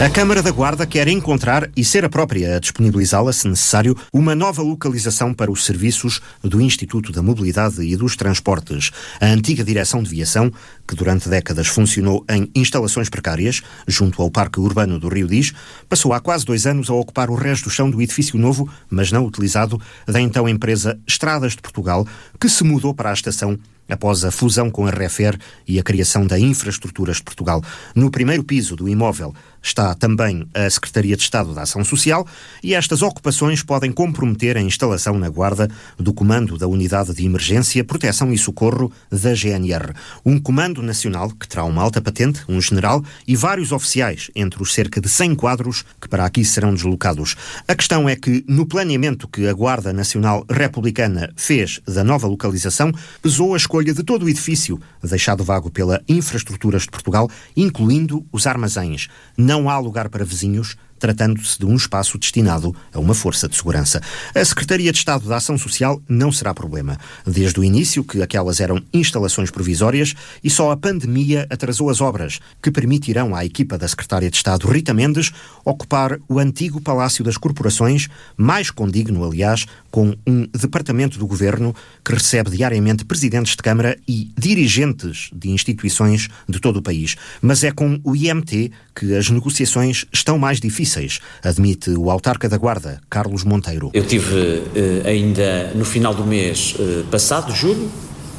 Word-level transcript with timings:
A 0.00 0.08
Câmara 0.08 0.40
da 0.40 0.52
Guarda 0.52 0.86
quer 0.86 1.08
encontrar 1.08 1.68
e 1.76 1.84
ser 1.84 2.04
a 2.04 2.08
própria 2.08 2.54
a 2.54 2.60
disponibilizá-la, 2.60 3.32
se 3.32 3.48
necessário, 3.48 3.96
uma 4.12 4.32
nova 4.32 4.62
localização 4.62 5.34
para 5.34 5.50
os 5.50 5.64
serviços 5.64 6.20
do 6.40 6.60
Instituto 6.60 7.10
da 7.10 7.20
Mobilidade 7.20 7.82
e 7.82 7.96
dos 7.96 8.14
Transportes. 8.14 8.92
A 9.20 9.26
antiga 9.26 9.64
Direção 9.64 10.00
de 10.00 10.08
Viação, 10.08 10.52
que 10.86 10.94
durante 10.94 11.28
décadas 11.28 11.66
funcionou 11.66 12.24
em 12.30 12.48
instalações 12.54 13.08
precárias, 13.08 13.60
junto 13.88 14.22
ao 14.22 14.30
Parque 14.30 14.60
Urbano 14.60 15.00
do 15.00 15.08
Rio 15.08 15.26
Diz, 15.26 15.52
passou 15.88 16.12
há 16.12 16.20
quase 16.20 16.44
dois 16.44 16.64
anos 16.64 16.88
a 16.88 16.94
ocupar 16.94 17.28
o 17.28 17.34
resto 17.34 17.64
do 17.64 17.70
chão 17.70 17.90
do 17.90 18.00
edifício 18.00 18.38
novo, 18.38 18.70
mas 18.88 19.10
não 19.10 19.26
utilizado, 19.26 19.82
da 20.06 20.20
então 20.20 20.48
empresa 20.48 20.96
Estradas 21.08 21.56
de 21.56 21.60
Portugal, 21.60 22.06
que 22.38 22.48
se 22.48 22.62
mudou 22.62 22.94
para 22.94 23.10
a 23.10 23.14
estação 23.14 23.58
após 23.88 24.24
a 24.24 24.30
fusão 24.30 24.70
com 24.70 24.86
a 24.86 24.90
Refer 24.90 25.38
e 25.66 25.78
a 25.78 25.82
criação 25.82 26.26
da 26.26 26.38
Infraestruturas 26.38 27.16
de 27.16 27.22
Portugal. 27.22 27.62
No 27.94 28.10
primeiro 28.10 28.44
piso 28.44 28.76
do 28.76 28.88
imóvel 28.88 29.34
está 29.62 29.94
também 29.94 30.46
a 30.54 30.68
Secretaria 30.70 31.16
de 31.16 31.22
Estado 31.22 31.52
da 31.54 31.62
Ação 31.62 31.84
Social 31.84 32.26
e 32.62 32.74
estas 32.74 33.02
ocupações 33.02 33.62
podem 33.62 33.92
comprometer 33.92 34.56
a 34.56 34.60
instalação 34.60 35.18
na 35.18 35.28
Guarda 35.28 35.68
do 35.98 36.12
Comando 36.12 36.56
da 36.56 36.66
Unidade 36.66 37.14
de 37.14 37.24
Emergência, 37.24 37.84
Proteção 37.84 38.32
e 38.32 38.38
Socorro 38.38 38.92
da 39.10 39.34
GNR. 39.34 39.92
Um 40.24 40.38
comando 40.38 40.82
nacional 40.82 41.30
que 41.30 41.48
terá 41.48 41.64
uma 41.64 41.82
alta 41.82 42.00
patente, 42.00 42.40
um 42.48 42.60
general 42.60 43.02
e 43.26 43.34
vários 43.36 43.72
oficiais, 43.72 44.30
entre 44.34 44.62
os 44.62 44.72
cerca 44.72 45.00
de 45.00 45.08
100 45.08 45.34
quadros 45.34 45.84
que 46.00 46.08
para 46.08 46.24
aqui 46.24 46.44
serão 46.44 46.72
deslocados. 46.72 47.36
A 47.66 47.74
questão 47.74 48.08
é 48.08 48.16
que, 48.16 48.44
no 48.48 48.66
planeamento 48.66 49.28
que 49.28 49.46
a 49.46 49.52
Guarda 49.52 49.92
Nacional 49.92 50.44
Republicana 50.48 51.32
fez 51.36 51.80
da 51.86 52.04
nova 52.04 52.26
localização, 52.26 52.92
pesou 53.22 53.54
a 53.54 53.56
escolha 53.56 53.77
de 53.84 54.02
todo 54.02 54.24
o 54.24 54.28
edifício, 54.28 54.80
deixado 55.02 55.44
vago 55.44 55.70
pela 55.70 56.02
Infraestruturas 56.08 56.82
de 56.82 56.90
Portugal, 56.90 57.30
incluindo 57.56 58.26
os 58.32 58.46
armazéns. 58.46 59.08
Não 59.36 59.70
há 59.70 59.78
lugar 59.78 60.08
para 60.08 60.24
vizinhos 60.24 60.76
tratando-se 60.98 61.58
de 61.58 61.64
um 61.64 61.76
espaço 61.76 62.18
destinado 62.18 62.74
a 62.92 62.98
uma 62.98 63.14
força 63.14 63.48
de 63.48 63.56
segurança. 63.56 64.00
A 64.34 64.44
Secretaria 64.44 64.92
de 64.92 64.98
Estado 64.98 65.28
da 65.28 65.36
Ação 65.36 65.56
Social 65.56 66.02
não 66.08 66.32
será 66.32 66.52
problema. 66.52 66.98
Desde 67.26 67.60
o 67.60 67.64
início 67.64 68.02
que 68.02 68.20
aquelas 68.20 68.60
eram 68.60 68.82
instalações 68.92 69.50
provisórias 69.50 70.14
e 70.42 70.50
só 70.50 70.70
a 70.70 70.76
pandemia 70.76 71.46
atrasou 71.48 71.90
as 71.90 72.00
obras, 72.00 72.40
que 72.62 72.70
permitirão 72.70 73.34
à 73.34 73.44
equipa 73.44 73.78
da 73.78 73.86
Secretária 73.86 74.30
de 74.30 74.36
Estado 74.36 74.66
Rita 74.66 74.92
Mendes 74.92 75.32
ocupar 75.64 76.18
o 76.28 76.38
antigo 76.38 76.80
Palácio 76.80 77.24
das 77.24 77.36
Corporações, 77.36 78.08
mais 78.36 78.70
condigno, 78.70 79.24
aliás, 79.24 79.66
com 79.90 80.14
um 80.26 80.46
departamento 80.46 81.18
do 81.18 81.26
governo 81.26 81.74
que 82.04 82.12
recebe 82.12 82.50
diariamente 82.50 83.04
presidentes 83.04 83.54
de 83.56 83.62
Câmara 83.62 83.96
e 84.06 84.30
dirigentes 84.36 85.30
de 85.32 85.50
instituições 85.50 86.28
de 86.48 86.60
todo 86.60 86.78
o 86.78 86.82
país. 86.82 87.16
Mas 87.40 87.62
é 87.62 87.70
com 87.70 88.00
o 88.02 88.16
IMT 88.16 88.72
que 88.94 89.14
as 89.14 89.30
negociações 89.30 90.04
estão 90.12 90.38
mais 90.38 90.60
difíceis 90.60 90.87
difíceis, 90.88 91.20
admite 91.42 91.90
o 91.90 92.10
autarca 92.10 92.48
da 92.48 92.56
Guarda, 92.56 93.00
Carlos 93.10 93.44
Monteiro. 93.44 93.90
Eu 93.92 94.04
tive 94.04 94.62
eh, 94.74 95.02
ainda 95.04 95.72
no 95.74 95.84
final 95.84 96.14
do 96.14 96.24
mês 96.24 96.74
eh, 96.78 97.04
passado, 97.10 97.54
julho, 97.54 97.90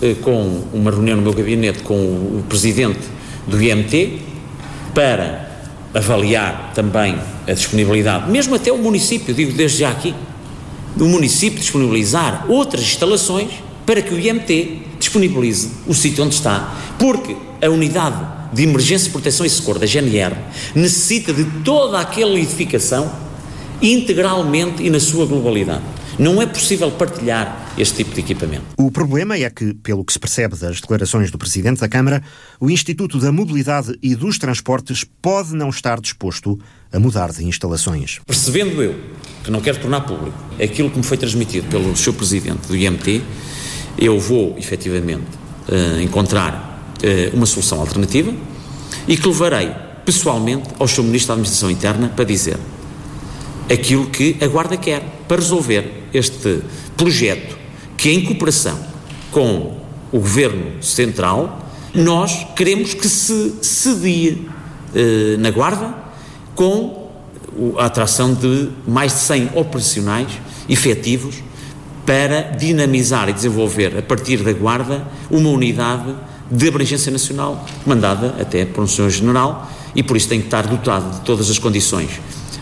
eh, 0.01 0.15
com 0.21 0.63
uma 0.73 0.89
reunião 0.89 1.17
no 1.17 1.23
meu 1.23 1.33
gabinete 1.33 1.83
com 1.83 1.93
o 1.93 2.43
presidente 2.49 2.99
do 3.47 3.61
IMT 3.61 4.19
para 4.93 5.47
avaliar 5.93 6.71
também 6.73 7.17
a 7.47 7.53
disponibilidade, 7.53 8.29
mesmo 8.29 8.55
até 8.55 8.71
o 8.71 8.77
município, 8.77 9.33
digo 9.33 9.53
desde 9.53 9.79
já 9.79 9.89
aqui, 9.89 10.13
o 10.99 11.05
município 11.05 11.59
disponibilizar 11.59 12.45
outras 12.49 12.83
instalações 12.83 13.51
para 13.85 14.01
que 14.01 14.13
o 14.13 14.19
IMT 14.19 14.81
disponibilize 14.99 15.69
o 15.87 15.93
sítio 15.93 16.23
onde 16.23 16.35
está, 16.35 16.75
porque 16.99 17.35
a 17.61 17.69
unidade 17.69 18.38
de 18.53 18.63
emergência, 18.63 19.11
proteção 19.11 19.45
e 19.45 19.49
socorro 19.49 19.79
da 19.79 19.85
GNR 19.85 20.35
necessita 20.75 21.33
de 21.33 21.45
toda 21.63 21.99
aquela 21.99 22.37
edificação 22.39 23.11
integralmente 23.81 24.83
e 24.83 24.89
na 24.89 24.99
sua 24.99 25.25
globalidade. 25.25 25.83
Não 26.17 26.41
é 26.41 26.45
possível 26.45 26.91
partilhar 26.91 27.71
este 27.77 28.03
tipo 28.03 28.13
de 28.13 28.19
equipamento. 28.19 28.65
O 28.77 28.91
problema 28.91 29.37
é 29.37 29.49
que, 29.49 29.73
pelo 29.73 30.03
que 30.03 30.11
se 30.11 30.19
percebe 30.19 30.57
das 30.57 30.81
declarações 30.81 31.31
do 31.31 31.37
Presidente 31.37 31.79
da 31.79 31.87
Câmara, 31.87 32.21
o 32.59 32.69
Instituto 32.69 33.17
da 33.19 33.31
Mobilidade 33.31 33.97
e 34.03 34.15
dos 34.15 34.37
Transportes 34.37 35.05
pode 35.21 35.55
não 35.55 35.69
estar 35.69 36.01
disposto 36.01 36.59
a 36.91 36.99
mudar 36.99 37.31
de 37.31 37.45
instalações. 37.45 38.19
Percebendo 38.27 38.83
eu, 38.83 38.99
que 39.45 39.49
não 39.49 39.61
quero 39.61 39.79
tornar 39.79 40.01
público, 40.01 40.37
aquilo 40.61 40.89
que 40.89 40.97
me 40.97 41.03
foi 41.03 41.15
transmitido 41.15 41.69
pelo 41.69 41.95
Sr. 41.95 42.13
Presidente 42.13 42.67
do 42.67 42.75
IMT, 42.75 43.23
eu 43.97 44.19
vou, 44.19 44.57
efetivamente, 44.57 45.23
uh, 45.69 46.01
encontrar 46.01 46.68
uma 47.33 47.45
solução 47.45 47.79
alternativa 47.79 48.33
e 49.07 49.15
que 49.15 49.27
levarei 49.27 49.71
pessoalmente 50.05 50.69
ao 50.79 50.87
Sr. 50.87 51.03
Ministro 51.03 51.27
da 51.27 51.33
Administração 51.33 51.71
Interna 51.71 52.11
para 52.15 52.25
dizer 52.25 52.57
aquilo 53.71 54.07
que 54.07 54.37
a 54.41 54.47
Guarda 54.47 54.75
quer 54.75 55.03
para 55.27 55.37
resolver 55.37 56.03
este 56.13 56.61
projeto 56.97 57.57
que, 57.95 58.09
em 58.09 58.23
cooperação 58.23 58.77
com 59.31 59.77
o 60.11 60.19
Governo 60.19 60.81
Central, 60.81 61.67
nós 61.93 62.47
queremos 62.55 62.93
que 62.93 63.07
se 63.07 63.55
sedie 63.61 64.47
eh, 64.95 65.37
na 65.37 65.51
Guarda 65.51 65.93
com 66.55 67.09
a 67.77 67.85
atração 67.85 68.33
de 68.33 68.69
mais 68.87 69.13
de 69.13 69.19
100 69.19 69.49
operacionais 69.55 70.31
efetivos 70.67 71.35
para 72.05 72.41
dinamizar 72.41 73.29
e 73.29 73.33
desenvolver 73.33 73.97
a 73.97 74.01
partir 74.01 74.37
da 74.37 74.53
Guarda 74.53 75.05
uma 75.29 75.49
unidade 75.49 76.15
de 76.51 76.67
abrangência 76.67 77.11
nacional, 77.11 77.65
comandada 77.83 78.35
até 78.39 78.65
por 78.65 78.83
um 78.83 78.87
Senhor 78.87 79.09
General, 79.09 79.71
e 79.95 80.03
por 80.03 80.17
isso 80.17 80.27
tem 80.27 80.39
que 80.39 80.47
estar 80.47 80.67
dotado 80.67 81.17
de 81.17 81.21
todas 81.21 81.49
as 81.49 81.57
condições 81.57 82.09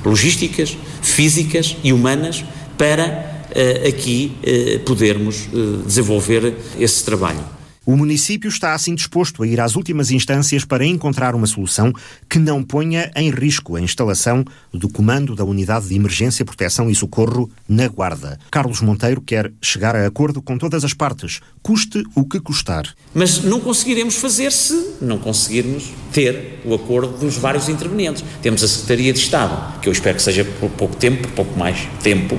logísticas, 0.03 0.77
físicas 1.01 1.75
e 1.83 1.91
humanas 1.91 2.43
para 2.77 3.45
uh, 3.51 3.87
aqui 3.87 4.31
uh, 4.41 4.79
podermos 4.81 5.47
uh, 5.53 5.83
desenvolver 5.85 6.55
esse 6.79 7.03
trabalho. 7.03 7.57
O 7.87 7.95
município 7.95 8.49
está 8.49 8.73
assim 8.73 8.93
disposto 8.93 9.41
a 9.41 9.47
ir 9.47 9.61
às 9.61 9.77
últimas 9.77 10.11
instâncias 10.11 10.65
para 10.65 10.85
encontrar 10.85 11.33
uma 11.33 11.47
solução 11.47 11.93
que 12.29 12.37
não 12.37 12.61
ponha 12.61 13.09
em 13.15 13.31
risco 13.31 13.77
a 13.77 13.81
instalação 13.81 14.43
do 14.73 14.89
comando 14.89 15.33
da 15.33 15.45
Unidade 15.45 15.87
de 15.87 15.95
Emergência, 15.95 16.43
Proteção 16.43 16.89
e 16.89 16.95
Socorro 16.95 17.49
na 17.65 17.87
Guarda. 17.87 18.37
Carlos 18.51 18.81
Monteiro 18.81 19.21
quer 19.21 19.53
chegar 19.61 19.95
a 19.95 20.05
acordo 20.05 20.41
com 20.41 20.57
todas 20.57 20.83
as 20.83 20.93
partes, 20.93 21.39
custe 21.63 22.03
o 22.13 22.25
que 22.25 22.41
custar. 22.41 22.93
Mas 23.13 23.41
não 23.41 23.61
conseguiremos 23.61 24.15
fazer 24.15 24.51
se 24.51 24.95
não 25.01 25.17
conseguirmos 25.17 25.85
ter 26.11 26.59
o 26.65 26.73
acordo 26.73 27.17
dos 27.17 27.37
vários 27.37 27.69
intervenientes. 27.69 28.21
Temos 28.41 28.61
a 28.65 28.67
Secretaria 28.67 29.13
de 29.13 29.19
Estado, 29.19 29.79
que 29.79 29.87
eu 29.87 29.93
espero 29.93 30.17
que 30.17 30.23
seja 30.23 30.43
por 30.43 30.69
pouco 30.71 30.97
tempo, 30.97 31.21
por 31.21 31.31
pouco 31.31 31.57
mais 31.57 31.87
tempo, 32.03 32.37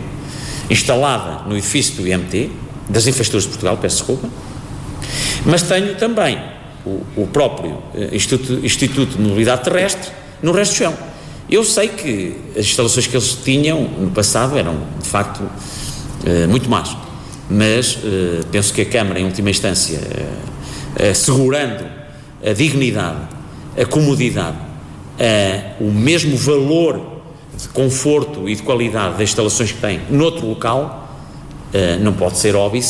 instalada 0.68 1.48
no 1.48 1.56
edifício 1.56 1.94
do 1.94 2.06
IMT, 2.06 2.50
das 2.86 3.06
Infraestruturas 3.06 3.44
de 3.44 3.48
Portugal, 3.48 3.78
peço 3.78 3.96
desculpa, 3.96 4.28
mas 5.44 5.62
tenho 5.62 5.94
também 5.96 6.38
o, 6.84 7.22
o 7.22 7.26
próprio 7.26 7.78
eh, 7.94 8.10
Instituto, 8.12 8.64
Instituto 8.64 9.16
de 9.16 9.22
Mobilidade 9.22 9.64
Terrestre 9.64 10.10
no 10.42 10.52
resto 10.52 10.72
do 10.72 10.76
chão. 10.76 10.94
Eu 11.50 11.64
sei 11.64 11.88
que 11.88 12.36
as 12.52 12.66
instalações 12.66 13.06
que 13.06 13.16
eles 13.16 13.38
tinham 13.42 13.82
no 13.82 14.10
passado 14.10 14.58
eram, 14.58 14.76
de 15.00 15.08
facto, 15.08 15.42
eh, 16.24 16.46
muito 16.46 16.68
más, 16.68 16.96
mas 17.50 17.98
eh, 18.04 18.40
penso 18.50 18.72
que 18.72 18.82
a 18.82 18.86
Câmara, 18.86 19.20
em 19.20 19.24
última 19.24 19.50
instância, 19.50 20.00
assegurando 21.10 21.84
a 22.44 22.52
dignidade, 22.52 23.20
a 23.80 23.84
comodidade, 23.84 24.56
o 25.80 25.90
mesmo 25.90 26.36
valor 26.36 27.20
de 27.56 27.68
conforto 27.68 28.48
e 28.48 28.54
de 28.54 28.62
qualidade 28.62 29.12
das 29.12 29.22
instalações 29.22 29.72
que 29.72 29.80
tem 29.80 30.00
noutro 30.10 30.46
local, 30.46 31.08
não 32.00 32.12
pode 32.12 32.38
ser 32.38 32.56
óbvio, 32.56 32.82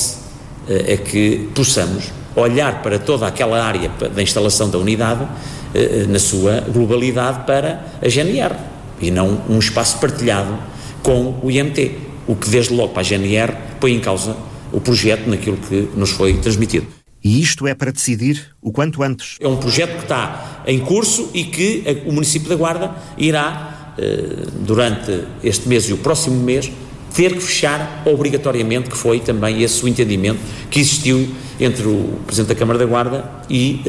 é 0.69 0.97
que 0.97 1.49
possamos 1.55 2.11
olhar 2.41 2.83
para 2.83 2.99
toda 2.99 3.27
aquela 3.27 3.63
área 3.63 3.91
da 4.15 4.23
instalação 4.23 4.71
da 4.71 4.79
unidade 4.79 5.27
eh, 5.75 6.03
eh, 6.03 6.07
na 6.09 6.19
sua 6.19 6.61
globalidade 6.61 7.45
para 7.47 7.85
a 8.03 8.09
GNR 8.09 8.55
e 9.01 9.11
não 9.11 9.43
um 9.49 9.59
espaço 9.59 9.99
partilhado 9.99 10.59
com 11.03 11.39
o 11.43 11.51
IMT, 11.51 11.93
o 12.27 12.35
que 12.35 12.49
desde 12.49 12.75
logo 12.75 12.93
para 12.93 13.01
a 13.01 13.05
GNR 13.05 13.55
põe 13.81 13.95
em 13.95 14.01
causa 14.01 14.37
o 14.73 14.81
projeto 14.81 15.29
naquilo 15.29 15.57
que 15.57 15.89
nos 15.97 16.11
foi 16.11 16.35
transmitido. 16.35 16.87
E 17.23 17.41
isto 17.41 17.67
é 17.67 17.75
para 17.75 17.91
decidir 17.91 18.55
o 18.63 18.71
quanto 18.71 19.03
antes. 19.03 19.37
É 19.41 19.49
um 19.49 19.57
projeto 19.57 19.97
que 19.97 20.03
está 20.03 20.63
em 20.67 20.79
curso 20.79 21.31
e 21.35 21.45
que 21.45 22.03
o 22.07 22.13
município 22.13 22.49
da 22.49 22.55
Guarda 22.55 22.95
irá, 23.17 23.95
eh, 23.99 24.47
durante 24.61 25.25
este 25.43 25.69
mês 25.69 25.89
e 25.89 25.93
o 25.93 25.99
próximo 25.99 26.37
mês, 26.43 26.71
ter 27.15 27.35
que 27.35 27.41
fechar 27.41 28.03
obrigatoriamente, 28.07 28.91
que 28.91 28.97
foi 28.97 29.21
também 29.21 29.63
esse 29.63 29.85
o 29.85 29.89
entendimento 29.89 30.39
que 30.71 30.81
existiu 30.81 31.29
entre 31.61 31.87
o 31.87 32.21
Presidente 32.27 32.49
da 32.49 32.55
Câmara 32.55 32.79
da 32.79 32.87
Guarda 32.87 33.25
e 33.49 33.83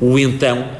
uh, 0.00 0.06
o 0.12 0.18
então 0.18 0.78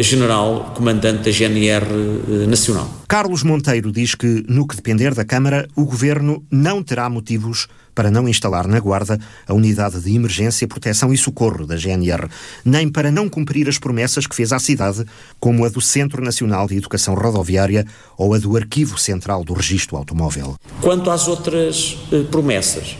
General 0.00 0.72
Comandante 0.76 1.24
da 1.24 1.30
GNR 1.32 2.46
Nacional. 2.46 2.88
Carlos 3.08 3.42
Monteiro 3.42 3.90
diz 3.90 4.14
que, 4.14 4.44
no 4.48 4.64
que 4.64 4.76
depender 4.76 5.12
da 5.12 5.24
Câmara, 5.24 5.66
o 5.74 5.84
Governo 5.84 6.44
não 6.48 6.84
terá 6.84 7.10
motivos 7.10 7.66
para 8.00 8.10
não 8.10 8.26
instalar 8.26 8.66
na 8.66 8.80
Guarda 8.80 9.20
a 9.46 9.52
unidade 9.52 10.00
de 10.00 10.16
emergência, 10.16 10.66
proteção 10.66 11.12
e 11.12 11.18
socorro 11.18 11.66
da 11.66 11.76
GNR, 11.76 12.30
nem 12.64 12.88
para 12.88 13.10
não 13.10 13.28
cumprir 13.28 13.68
as 13.68 13.76
promessas 13.76 14.26
que 14.26 14.34
fez 14.34 14.54
à 14.54 14.58
cidade, 14.58 15.04
como 15.38 15.66
a 15.66 15.68
do 15.68 15.82
Centro 15.82 16.24
Nacional 16.24 16.66
de 16.66 16.78
Educação 16.78 17.14
Rodoviária 17.14 17.84
ou 18.16 18.32
a 18.32 18.38
do 18.38 18.56
Arquivo 18.56 18.96
Central 18.96 19.44
do 19.44 19.52
Registro 19.52 19.98
Automóvel. 19.98 20.56
Quanto 20.80 21.10
às 21.10 21.28
outras 21.28 21.98
eh, 22.10 22.22
promessas, 22.30 22.96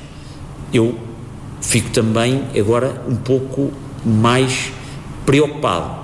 eu 0.71 1.01
fico 1.63 1.89
também 1.89 2.45
agora 2.55 3.03
um 3.09 3.17
pouco 3.17 3.73
mais 4.05 4.71
preocupado. 5.25 5.99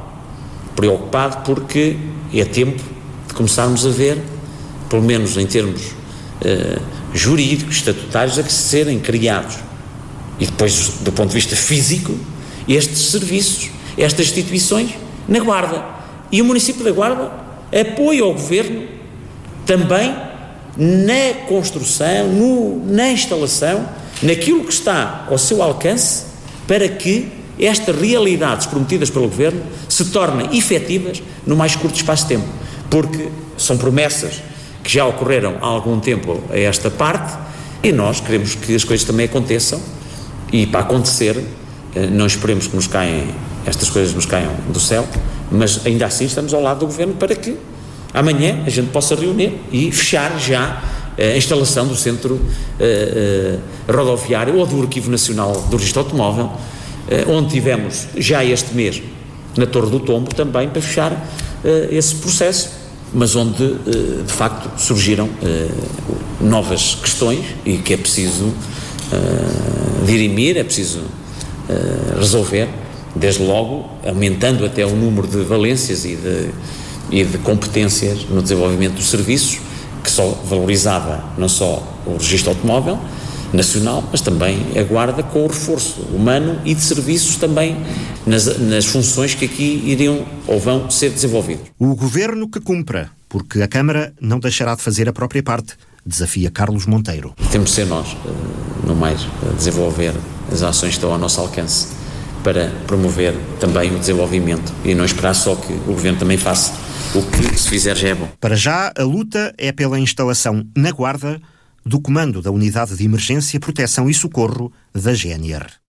Preocupado 0.75 1.45
porque 1.45 1.99
é 2.33 2.47
tempo 2.47 2.83
de 3.29 3.35
começarmos 3.35 3.85
a 3.85 3.91
ver, 3.91 4.23
pelo 4.89 5.03
menos 5.03 5.37
em 5.37 5.47
termos 5.47 5.95
eh, 6.45 6.79
jurídicos, 7.15 7.77
estatutários, 7.77 8.39
a 8.39 8.43
que 8.43 8.53
serem 8.53 8.99
criados. 8.99 9.57
E 10.39 10.47
depois, 10.47 10.89
do 11.01 11.13
ponto 11.13 11.29
de 11.29 11.35
vista 11.35 11.57
físico, 11.57 12.15
estes 12.69 13.11
serviços, 13.11 13.71
estas 13.97 14.27
instituições 14.27 14.91
na 15.29 15.39
Guarda. 15.41 15.85
E 16.31 16.43
o 16.43 16.45
município 16.45 16.85
da 16.85 16.91
Guarda 16.91 17.31
apoia 17.73 18.25
o 18.25 18.33
governo 18.33 18.87
também 19.65 20.15
na 20.77 21.47
construção, 21.49 22.29
no, 22.29 22.85
na 22.87 23.11
instalação, 23.11 23.89
naquilo 24.23 24.65
que 24.65 24.73
está 24.73 25.27
ao 25.29 25.39
seu 25.39 25.63
alcance 25.63 26.25
para 26.67 26.89
que 26.89 27.29
estas 27.59 27.97
realidades 27.97 28.67
prometidas 28.67 29.09
pelo 29.09 29.29
governo 29.29 29.63
se 29.89 30.05
tornem 30.07 30.57
efetivas 30.57 31.23
no 31.47 31.57
mais 31.57 31.75
curto 31.75 31.97
espaço 31.97 32.25
de 32.25 32.29
tempo. 32.29 32.47
Porque 32.91 33.29
são 33.57 33.79
promessas 33.79 34.43
que 34.87 34.93
já 34.93 35.05
ocorreram 35.05 35.57
há 35.61 35.67
algum 35.67 35.99
tempo 35.99 36.41
a 36.49 36.57
esta 36.57 36.89
parte 36.89 37.37
e 37.83 37.91
nós 37.91 38.21
queremos 38.21 38.55
que 38.55 38.73
as 38.73 38.85
coisas 38.85 39.05
também 39.05 39.27
aconteçam 39.27 39.81
e 40.53 40.65
para 40.65 40.81
acontecer 40.81 41.37
eh, 41.97 42.07
não 42.07 42.25
esperemos 42.25 42.69
que 42.69 42.77
nos 42.77 42.87
caem 42.87 43.27
estas 43.67 43.91
coisas 43.91 44.15
nos 44.15 44.27
caiam 44.27 44.55
do 44.69 44.79
céu 44.79 45.05
mas 45.51 45.85
ainda 45.85 46.07
assim 46.07 46.27
estamos 46.27 46.55
ao 46.55 46.63
lado 46.63 46.79
do 46.79 46.87
governo 46.87 47.15
para 47.15 47.35
que 47.35 47.57
amanhã 48.15 48.63
a 48.65 48.71
gente 48.71 48.91
possa 48.91 49.17
reunir 49.17 49.59
e 49.73 49.91
fechar 49.91 50.39
já 50.39 50.81
eh, 51.19 51.33
a 51.33 51.37
instalação 51.37 51.89
do 51.89 51.97
centro 51.97 52.35
uh, 52.35 52.41
uh, 52.79 53.93
rodoviário 53.93 54.57
ou 54.57 54.67
do 54.67 54.81
Arquivo 54.83 55.11
Nacional 55.11 55.53
do 55.71 55.77
Registro 55.77 56.03
Automóvel, 56.03 56.45
uh, 56.45 57.31
onde 57.31 57.51
tivemos 57.51 58.07
já 58.17 58.45
este 58.45 58.75
mês 58.75 59.03
na 59.57 59.67
Torre 59.67 59.91
do 59.91 59.99
Tombo 59.99 60.35
também 60.35 60.69
para 60.69 60.83
fechar 60.83 61.27
esse 61.91 62.15
processo 62.17 62.86
mas 63.17 63.35
onde 63.35 63.65
eh, 63.65 64.23
de 64.27 64.33
facto 64.33 64.79
surgiram 64.79 65.27
eh, 65.43 65.69
novas 66.39 66.95
questões 66.95 67.41
e 67.65 67.79
que 67.79 67.95
é 67.95 67.97
preciso 67.97 68.53
eh, 69.11 70.05
dirimir, 70.05 70.59
é 70.59 70.63
preciso 70.63 71.01
resolver, 72.17 72.69
desde 73.13 73.43
logo 73.43 73.91
aumentando 74.07 74.65
até 74.65 74.87
o 74.87 74.95
número 74.95 75.27
de 75.27 75.39
valências 75.39 76.05
e 76.05 76.15
de, 76.15 76.51
e 77.11 77.25
de 77.25 77.39
competências 77.39 78.25
no 78.31 78.41
desenvolvimento 78.41 78.95
dos 78.95 79.07
serviços, 79.07 79.59
que 80.05 80.09
só 80.09 80.41
valorizava 80.49 81.25
não 81.37 81.49
só 81.49 81.83
o 82.07 82.19
registro 82.19 82.51
automóvel, 82.51 83.01
nacional, 83.53 84.05
mas 84.11 84.21
também 84.21 84.59
a 84.79 84.83
Guarda 84.83 85.23
com 85.23 85.45
o 85.45 85.47
reforço 85.47 86.01
humano 86.13 86.61
e 86.65 86.75
de 86.75 86.81
serviços 86.81 87.37
também 87.37 87.77
nas, 88.27 88.59
nas 88.59 88.87
funções 88.87 89.35
que 89.35 89.45
aqui 89.45 89.83
iriam 89.85 90.25
ou 90.47 90.59
vão 90.59 90.91
ser 90.91 91.11
desenvolvidos. 91.11 91.67
O 91.79 91.95
governo 91.95 92.49
que 92.49 92.61
cumpra, 92.61 93.11
porque 93.29 93.63
a 93.63 93.69
Câmara 93.69 94.13
não 94.21 94.39
deixará 94.39 94.75
de 94.75 94.83
fazer 94.83 95.09
a 95.09 95.13
própria 95.13 95.43
parte, 95.43 95.75
desafia 96.05 96.51
Carlos 96.51 96.87
Monteiro. 96.87 97.35
Temos 97.51 97.71
de 97.71 97.77
ser 97.77 97.87
nós, 97.87 98.17
eh, 98.25 98.87
no 98.87 98.95
mais, 98.95 99.27
a 99.43 99.53
desenvolver 99.55 100.15
as 100.53 100.63
ações 100.63 100.91
que 100.91 100.97
estão 100.97 101.13
ao 101.13 101.19
nosso 101.19 101.41
alcance 101.41 101.89
para 102.45 102.71
promover 102.87 103.35
também 103.59 103.93
o 103.95 103.99
desenvolvimento 103.99 104.73
e 104.85 104.95
não 104.95 105.05
esperar 105.05 105.35
só 105.35 105.57
que 105.57 105.73
o 105.73 105.95
governo 105.95 106.19
também 106.19 106.37
faça 106.37 106.73
o 107.15 107.23
que 107.23 107.59
se 107.59 107.69
fizer 107.69 107.97
já 107.97 108.09
é 108.09 108.15
bom. 108.15 108.29
Para 108.41 108.55
já, 108.55 108.93
a 108.97 109.03
luta 109.03 109.53
é 109.59 109.73
pela 109.73 109.99
instalação 109.99 110.65
na 110.77 110.93
Guarda 110.93 111.41
do 111.87 112.01
comando 112.01 112.43
da 112.43 112.51
Unidade 112.51 112.97
de 112.97 113.05
Emergência, 113.05 113.61
Proteção 113.61 114.11
e 114.11 114.15
Socorro 114.15 114.73
da 114.93 115.15
GNR. 115.15 115.79